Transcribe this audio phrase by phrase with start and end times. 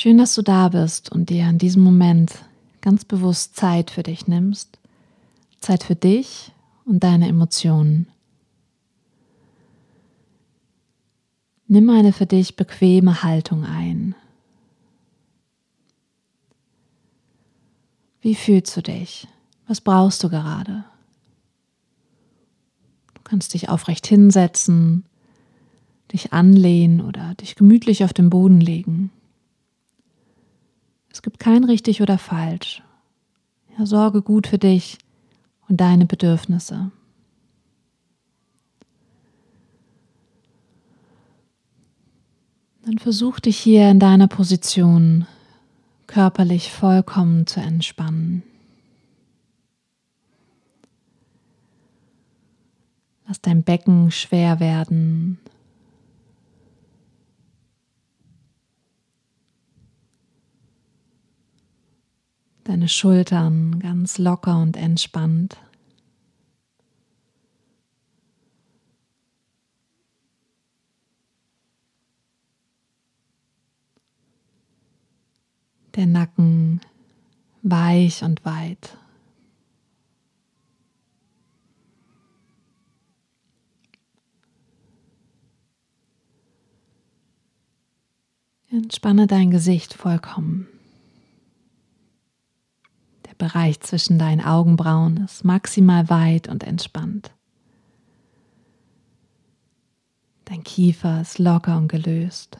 [0.00, 2.44] Schön, dass du da bist und dir in diesem Moment
[2.82, 4.78] ganz bewusst Zeit für dich nimmst.
[5.58, 6.52] Zeit für dich
[6.84, 8.06] und deine Emotionen.
[11.66, 14.14] Nimm eine für dich bequeme Haltung ein.
[18.20, 19.26] Wie fühlst du dich?
[19.66, 20.84] Was brauchst du gerade?
[23.14, 25.06] Du kannst dich aufrecht hinsetzen,
[26.12, 29.10] dich anlehnen oder dich gemütlich auf den Boden legen.
[31.18, 32.80] Es gibt kein richtig oder falsch.
[33.76, 34.98] Ja, sorge gut für dich
[35.68, 36.92] und deine Bedürfnisse.
[42.84, 45.26] Dann versuch dich hier in deiner Position
[46.06, 48.44] körperlich vollkommen zu entspannen.
[53.26, 55.40] Lass dein Becken schwer werden.
[62.68, 65.56] Deine Schultern ganz locker und entspannt.
[75.96, 76.80] der Nacken
[77.62, 78.96] weich und weit.
[88.70, 90.77] Entspanne dein Gesicht vollkommen.
[93.38, 97.30] Bereich zwischen deinen Augenbrauen ist maximal weit und entspannt.
[100.44, 102.58] Dein Kiefer ist locker und gelöst.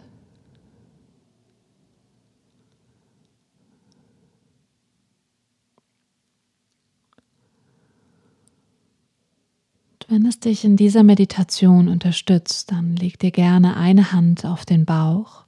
[10.11, 14.87] Wenn es dich in dieser Meditation unterstützt, dann leg dir gerne eine Hand auf den
[14.87, 15.45] Bauch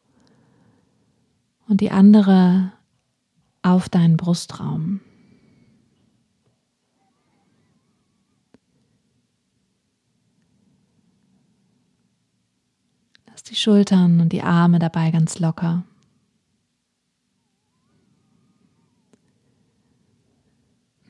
[1.66, 2.70] und die andere
[3.62, 5.00] auf deinen Brustraum.
[13.28, 15.82] Lass die Schultern und die Arme dabei ganz locker.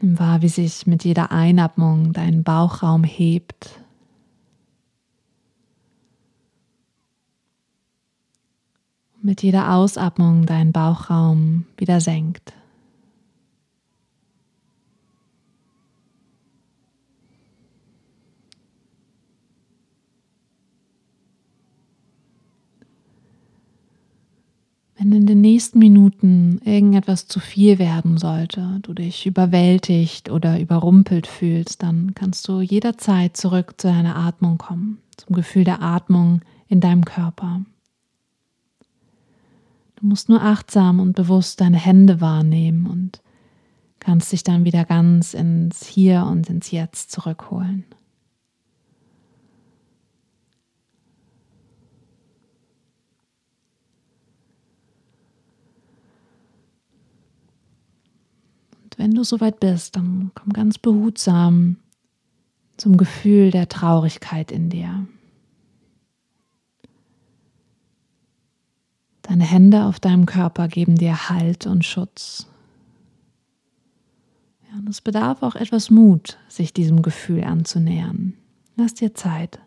[0.00, 3.78] Nimm wahr, wie sich mit jeder Einatmung dein Bauchraum hebt.
[9.22, 12.54] Mit jeder Ausatmung dein Bauchraum wieder senkt.
[25.00, 31.26] Wenn in den nächsten Minuten irgendetwas zu viel werden sollte, du dich überwältigt oder überrumpelt
[31.26, 36.80] fühlst, dann kannst du jederzeit zurück zu deiner Atmung kommen, zum Gefühl der Atmung in
[36.80, 37.62] deinem Körper.
[39.96, 43.22] Du musst nur achtsam und bewusst deine Hände wahrnehmen und
[44.00, 47.86] kannst dich dann wieder ganz ins Hier und ins Jetzt zurückholen.
[59.00, 61.76] Wenn du soweit bist, dann komm ganz behutsam
[62.76, 65.06] zum Gefühl der Traurigkeit in dir.
[69.22, 72.46] Deine Hände auf deinem Körper geben dir Halt und Schutz.
[74.70, 78.34] Ja, und es bedarf auch etwas Mut, sich diesem Gefühl anzunähern.
[78.76, 79.60] Lass dir Zeit.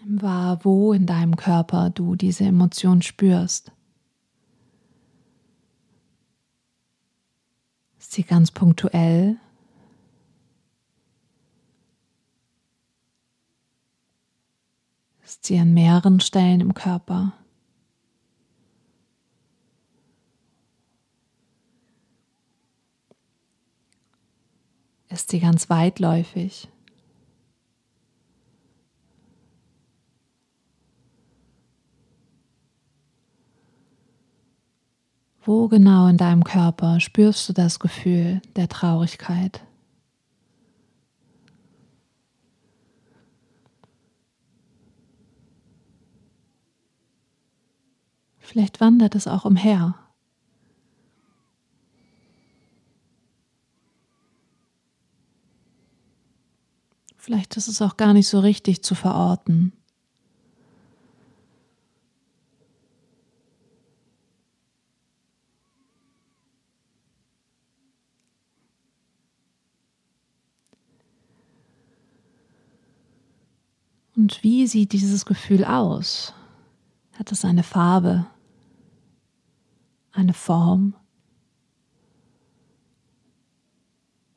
[0.19, 3.71] wahr, wo in deinem Körper du diese Emotion spürst.
[7.99, 9.37] Ist sie ganz punktuell?
[15.23, 17.33] Ist sie an mehreren Stellen im Körper?
[25.07, 26.69] Ist sie ganz weitläufig?
[35.53, 39.61] Wo genau in deinem Körper spürst du das Gefühl der Traurigkeit?
[48.39, 49.95] Vielleicht wandert es auch umher.
[57.17, 59.73] Vielleicht ist es auch gar nicht so richtig zu verorten.
[74.21, 76.35] Und wie sieht dieses Gefühl aus?
[77.13, 78.27] Hat es eine Farbe,
[80.11, 80.93] eine Form,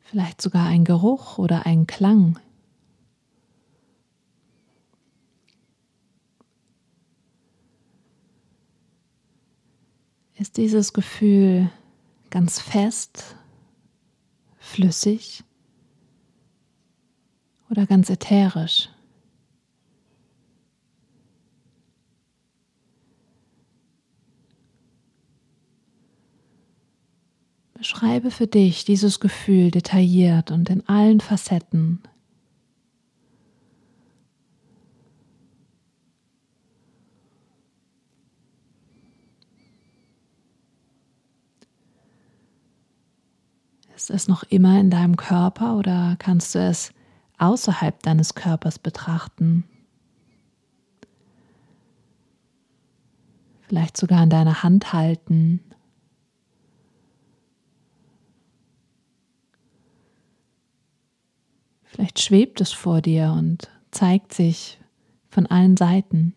[0.01, 2.39] vielleicht sogar ein Geruch oder ein Klang?
[10.37, 11.71] Ist dieses Gefühl
[12.31, 13.37] ganz fest,
[14.57, 15.45] flüssig
[17.69, 18.89] oder ganz ätherisch?
[27.85, 32.01] Beschreibe für dich dieses Gefühl detailliert und in allen Facetten.
[43.95, 46.91] Ist es noch immer in deinem Körper oder kannst du es
[47.37, 49.65] außerhalb deines Körpers betrachten?
[53.69, 55.61] Vielleicht sogar in deiner Hand halten
[61.95, 64.81] Vielleicht schwebt es vor dir und zeigt sich
[65.29, 66.35] von allen Seiten.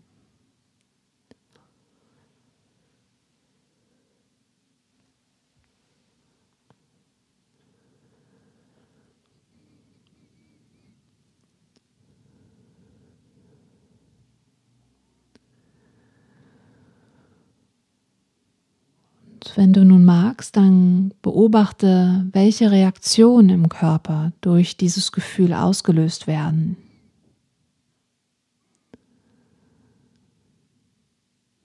[19.55, 26.77] Wenn du nun magst, dann beobachte, welche Reaktionen im Körper durch dieses Gefühl ausgelöst werden.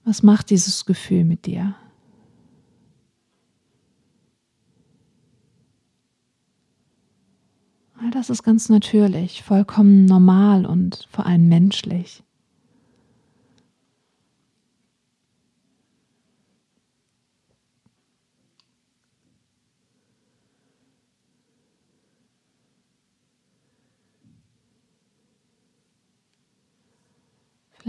[0.05, 1.75] Was macht dieses Gefühl mit dir?
[7.95, 12.21] All das ist ganz natürlich, vollkommen normal und vor allem menschlich.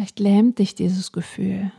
[0.05, 1.73] Vielleicht lähmt dich dieses Gefühl.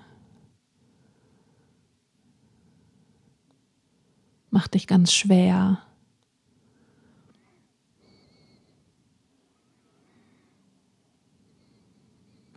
[4.49, 5.77] Macht dich ganz schwer.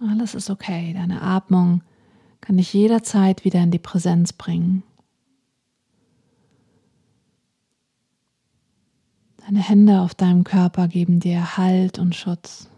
[0.00, 0.94] Alles ist okay.
[0.94, 1.82] Deine Atmung
[2.40, 4.82] kann dich jederzeit wieder in die Präsenz bringen.
[9.44, 12.70] Deine Hände auf deinem Körper geben dir Halt und Schutz.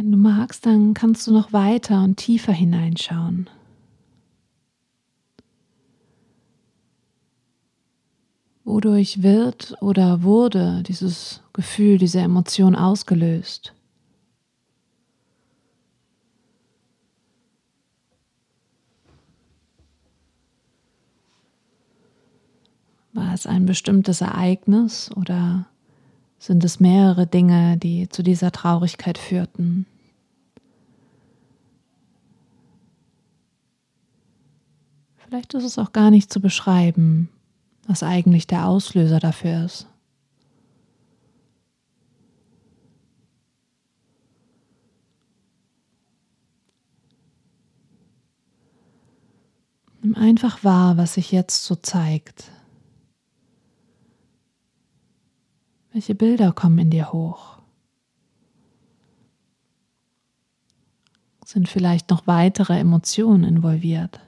[0.00, 3.50] Wenn du magst, dann kannst du noch weiter und tiefer hineinschauen.
[8.64, 13.74] Wodurch wird oder wurde dieses Gefühl, diese Emotion ausgelöst?
[23.12, 25.66] War es ein bestimmtes Ereignis oder
[26.40, 29.84] sind es mehrere Dinge, die zu dieser Traurigkeit führten.
[35.30, 37.28] Vielleicht ist es auch gar nicht zu beschreiben,
[37.86, 39.86] was eigentlich der Auslöser dafür ist.
[50.02, 52.50] Nimm einfach wahr, was sich jetzt so zeigt.
[55.92, 57.60] Welche Bilder kommen in dir hoch?
[61.44, 64.18] Sind vielleicht noch weitere Emotionen involviert?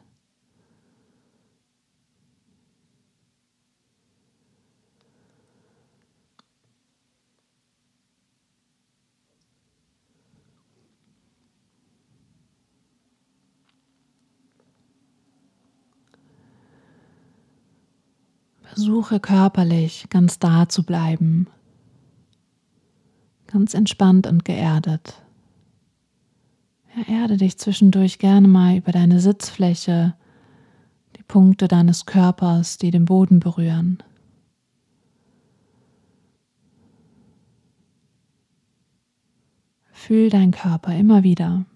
[18.72, 21.46] Versuche körperlich ganz da zu bleiben,
[23.46, 25.22] ganz entspannt und geerdet.
[26.96, 30.14] Ja, erde dich zwischendurch gerne mal über deine Sitzfläche,
[31.18, 34.02] die Punkte deines Körpers, die den Boden berühren.
[39.92, 41.66] Fühl deinen Körper immer wieder.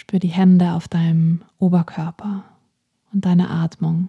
[0.00, 2.42] Spür die Hände auf deinem Oberkörper
[3.12, 4.08] und deine Atmung.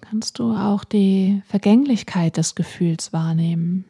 [0.00, 3.86] kannst du auch die Vergänglichkeit des Gefühls wahrnehmen.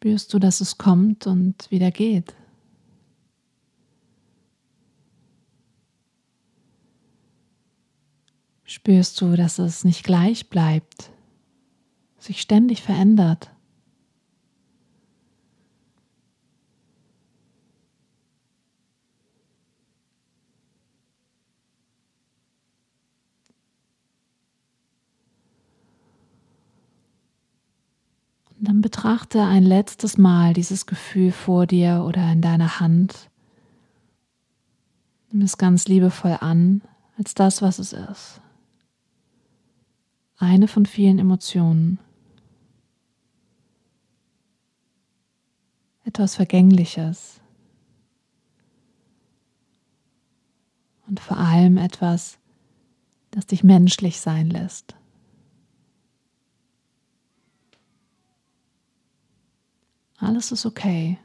[0.00, 2.36] Spürst du, dass es kommt und wieder geht?
[8.62, 11.10] Spürst du, dass es nicht gleich bleibt,
[12.20, 13.50] sich ständig verändert?
[28.78, 33.28] Und betrachte ein letztes Mal dieses Gefühl vor dir oder in deiner Hand.
[35.32, 36.82] Nimm es ganz liebevoll an,
[37.16, 38.40] als das, was es ist.
[40.36, 41.98] Eine von vielen Emotionen.
[46.04, 47.40] Etwas Vergängliches.
[51.08, 52.38] Und vor allem etwas,
[53.32, 54.94] das dich menschlich sein lässt.
[60.18, 61.18] Alles ist okay.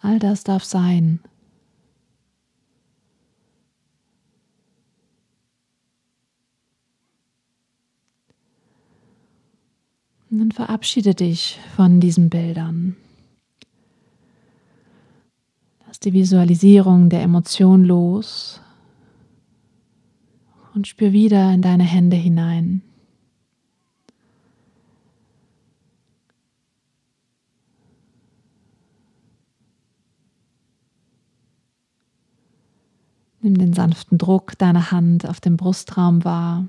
[0.00, 1.20] All das darf sein.
[10.30, 12.96] Und dann verabschiede dich von diesen Bildern.
[15.86, 18.60] Lass die Visualisierung der Emotion los
[20.74, 22.82] und spür wieder in deine Hände hinein.
[33.48, 36.68] Nimm den sanften Druck deiner Hand auf dem Brustraum wahr.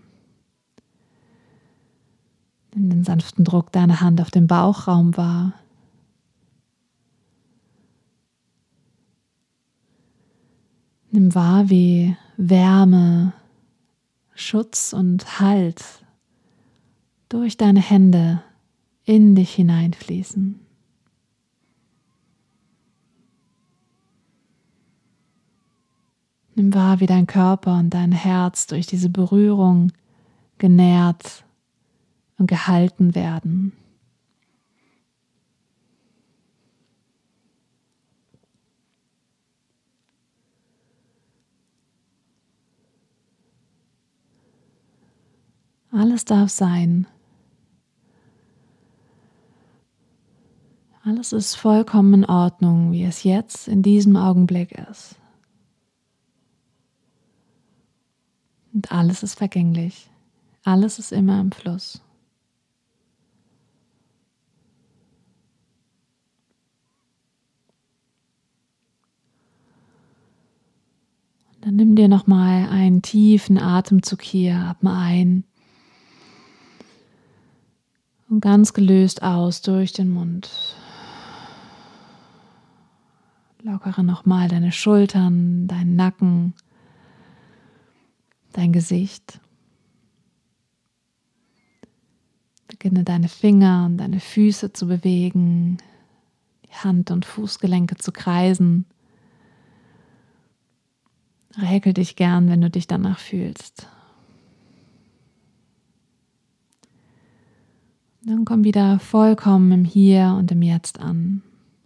[2.74, 5.52] Nimm den sanften Druck deiner Hand auf dem Bauchraum wahr.
[11.12, 13.34] Nimm wahr, wie Wärme,
[14.34, 15.84] Schutz und Halt
[17.28, 18.42] durch deine Hände
[19.04, 20.62] in dich hineinfließen.
[26.60, 29.94] Nimm wahr, wie dein Körper und dein Herz durch diese Berührung
[30.58, 31.46] genährt
[32.38, 33.72] und gehalten werden.
[45.94, 47.08] Alles darf sein.
[51.06, 55.16] Alles ist vollkommen in Ordnung, wie es jetzt in diesem Augenblick ist.
[58.74, 60.10] Und alles ist vergänglich.
[60.64, 62.02] Alles ist immer im Fluss.
[71.56, 75.44] Und dann nimm dir nochmal einen tiefen Atemzug hier, atme ein
[78.30, 80.50] und ganz gelöst aus durch den Mund.
[83.62, 86.54] Lockere nochmal deine Schultern, deinen Nacken
[88.54, 89.40] dein Gesicht.
[92.68, 95.78] Beginne deine Finger und deine Füße zu bewegen,
[96.66, 98.86] die Hand- und Fußgelenke zu kreisen.
[101.58, 103.88] Räkel dich gern, wenn du dich danach fühlst.
[108.22, 111.42] Dann komm wieder vollkommen im Hier und im Jetzt an.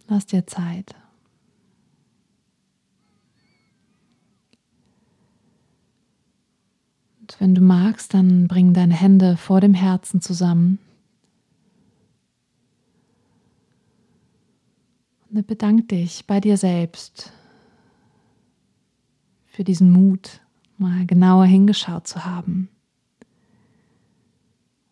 [0.08, 0.94] Lass dir Zeit.
[7.24, 10.78] Und wenn du magst, dann bring deine Hände vor dem Herzen zusammen.
[15.30, 17.32] Und bedank dich bei dir selbst
[19.46, 20.42] für diesen Mut,
[20.76, 22.68] mal genauer hingeschaut zu haben.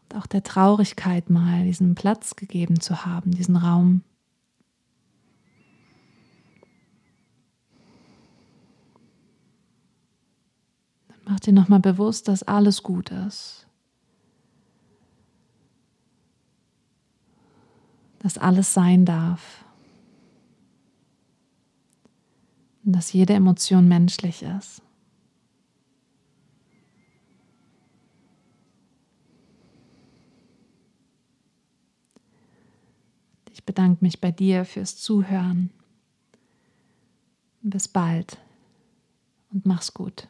[0.05, 4.01] Und auch der Traurigkeit mal diesen Platz gegeben zu haben, diesen Raum.
[11.33, 13.67] Mach dir nochmal bewusst, dass alles gut ist.
[18.19, 19.65] Dass alles sein darf.
[22.85, 24.83] Und dass jede Emotion menschlich ist.
[33.55, 35.71] Ich bedanke mich bei dir fürs Zuhören.
[37.63, 38.37] Bis bald
[39.49, 40.29] und mach's gut.